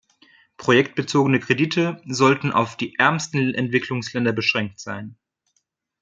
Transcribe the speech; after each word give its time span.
Projektbezogene 0.57 1.39
Kredite 1.39 2.01
sollten 2.07 2.51
auf 2.51 2.75
die 2.75 2.95
ärmsten 2.97 3.53
Entwicklungsländer 3.53 4.33
beschränkt 4.33 4.79
sein. 4.79 5.15